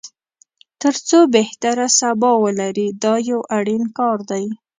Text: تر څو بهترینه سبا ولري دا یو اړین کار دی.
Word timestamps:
تر 0.81 0.93
څو 1.07 1.17
بهترینه 1.33 1.87
سبا 1.99 2.31
ولري 2.43 2.87
دا 3.03 3.13
یو 3.29 3.39
اړین 3.57 3.83
کار 3.97 4.17
دی. 4.29 4.45